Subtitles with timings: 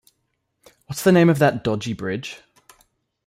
[0.87, 2.39] What's the name of that dodgy bridge?